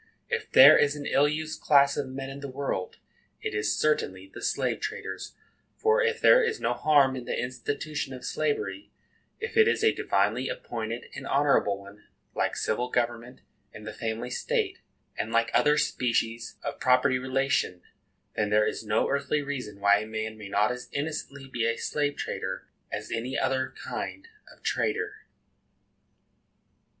If 0.29 0.51
there 0.51 0.79
is 0.79 0.95
an 0.95 1.05
ill 1.05 1.27
used 1.27 1.61
class 1.61 1.95
of 1.95 2.07
men 2.09 2.31
in 2.31 2.39
the 2.39 2.47
world, 2.49 2.97
it 3.39 3.53
is 3.53 3.77
certainly 3.79 4.31
the 4.33 4.41
slave 4.41 4.79
traders; 4.79 5.35
for, 5.77 6.01
if 6.01 6.19
there 6.19 6.43
is 6.43 6.59
no 6.59 6.73
harm 6.73 7.15
in 7.15 7.25
the 7.25 7.39
institution 7.39 8.11
of 8.11 8.25
slavery,—if 8.25 9.55
it 9.55 9.67
is 9.67 9.83
a 9.83 9.93
divinely 9.93 10.49
appointed 10.49 11.05
and 11.13 11.27
honorable 11.27 11.77
one, 11.77 12.03
like 12.33 12.55
civil 12.55 12.89
government 12.89 13.41
and 13.75 13.85
the 13.85 13.93
family 13.93 14.31
state, 14.31 14.79
and 15.19 15.31
like 15.31 15.51
other 15.53 15.77
species 15.77 16.55
of 16.63 16.79
property 16.79 17.19
relation,—then 17.19 18.49
there 18.49 18.65
is 18.65 18.83
no 18.83 19.07
earthly 19.07 19.43
reason 19.43 19.79
why 19.79 19.99
a 19.99 20.07
man 20.07 20.35
may 20.35 20.49
not 20.49 20.71
as 20.71 20.89
innocently 20.91 21.47
be 21.47 21.67
a 21.67 21.77
slave 21.77 22.15
trader 22.17 22.67
as 22.91 23.11
any 23.11 23.37
other 23.37 23.71
kind 23.83 24.29
of 24.51 24.63
trader. 24.63 25.11
CHAPTER 25.11 25.11
III. 25.11 25.11
MR. 25.11 26.83